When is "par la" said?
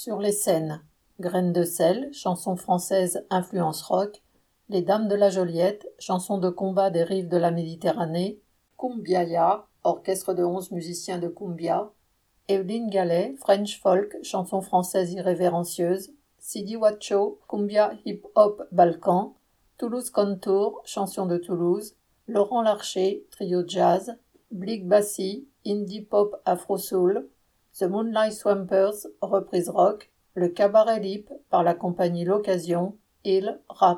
31.48-31.74